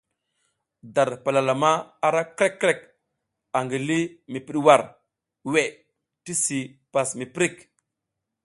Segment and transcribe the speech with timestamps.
[0.95, 1.69] Dar palalama
[2.07, 2.81] ara krǝc krǝc
[3.57, 3.99] angi li
[4.31, 4.81] mi pǝɗwar
[5.51, 5.65] weʼe
[6.23, 6.59] tisi
[6.91, 7.55] pas miprik.